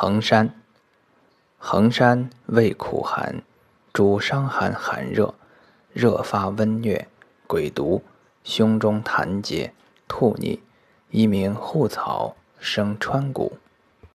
[0.00, 0.54] 衡山，
[1.58, 3.42] 衡山味苦寒，
[3.92, 5.34] 主伤寒寒热，
[5.92, 7.06] 热发温疟，
[7.48, 8.04] 鬼毒，
[8.44, 9.74] 胸中痰结，
[10.06, 10.60] 吐逆，
[11.10, 13.58] 一名护草，生川谷。